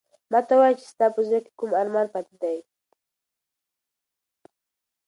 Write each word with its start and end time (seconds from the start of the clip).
ما 0.31 0.39
ته 0.47 0.53
وایه 0.59 0.77
چې 0.79 0.85
ستا 0.93 1.05
په 1.15 1.21
زړه 1.27 1.39
کې 1.43 1.51
کوم 1.59 1.71
ارمان 1.81 2.07
پاتې 2.13 2.35
دی؟ 2.41 2.57